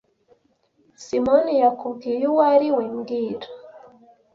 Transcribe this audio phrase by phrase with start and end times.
[1.03, 3.47] Simoni yakubwiye uwo ari we mbwira